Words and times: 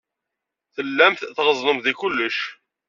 Tellamt 0.75 1.21
tɣeẓnemt 1.35 1.83
deg 1.85 1.97
kullec. 1.99 2.37